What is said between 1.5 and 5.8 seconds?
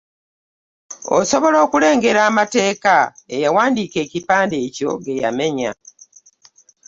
okulengera amateeka eyawandiika ekipande ekyo ge yamenya.